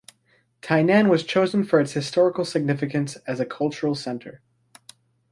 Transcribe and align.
Tainan 0.63 1.11
was 1.11 1.23
chosen 1.23 1.63
for 1.63 1.79
its 1.79 1.91
historical 1.91 2.43
significance 2.43 3.17
as 3.27 3.39
a 3.39 3.45
cultural 3.45 3.93
center. 3.93 4.41